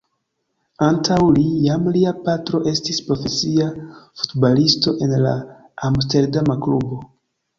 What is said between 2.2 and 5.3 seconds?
patro estis profesia futbalisto en